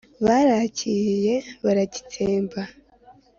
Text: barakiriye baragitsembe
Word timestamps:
barakiriye 0.25 1.35
baragitsembe 1.65 2.59